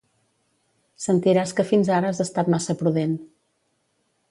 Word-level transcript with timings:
Sentiràs 1.03 1.53
que 1.59 1.67
fins 1.73 1.93
ara 1.99 2.11
has 2.15 2.23
estat 2.25 2.51
massa 2.55 2.77
prudent 2.83 3.17